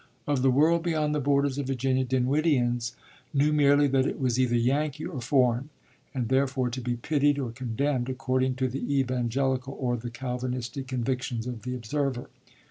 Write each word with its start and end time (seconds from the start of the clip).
Of 0.25 0.41
the 0.41 0.49
world 0.49 0.81
beyond 0.81 1.13
the 1.13 1.19
borders 1.19 1.59
of 1.59 1.67
Virginia, 1.67 2.03
Dinwiddians 2.03 2.95
knew 3.35 3.53
merely 3.53 3.85
that 3.89 4.07
it 4.07 4.19
was 4.19 4.39
either 4.39 4.55
Yankee 4.55 5.05
or 5.05 5.21
foreign, 5.21 5.69
and 6.11 6.27
therefore 6.27 6.71
to 6.71 6.81
be 6.81 6.95
pitied 6.95 7.37
or 7.37 7.51
condemned 7.51 8.09
according 8.09 8.55
to 8.55 8.67
the 8.67 8.81
Evangelical 8.99 9.77
or 9.79 9.97
the 9.97 10.09
Calvinistic 10.09 10.87
convictions 10.87 11.45
of 11.45 11.61
the 11.61 11.75
observer. 11.75 12.29